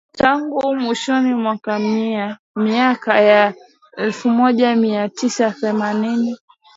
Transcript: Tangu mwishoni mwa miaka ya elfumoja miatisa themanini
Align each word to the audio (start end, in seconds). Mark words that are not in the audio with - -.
Tangu 0.17 0.75
mwishoni 0.75 1.33
mwa 1.33 1.59
miaka 2.55 3.21
ya 3.21 3.53
elfumoja 3.97 4.75
miatisa 4.75 5.51
themanini 5.51 6.37